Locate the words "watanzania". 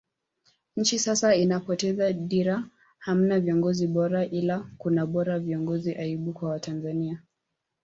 6.49-7.21